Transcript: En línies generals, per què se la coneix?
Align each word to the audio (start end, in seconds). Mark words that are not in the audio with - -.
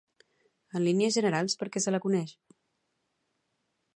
En 0.77 0.81
línies 0.87 1.17
generals, 1.19 1.57
per 1.61 1.69
què 1.75 1.83
se 1.85 1.95
la 1.95 2.01
coneix? 2.07 2.35